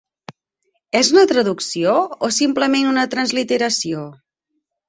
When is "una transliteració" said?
2.95-4.07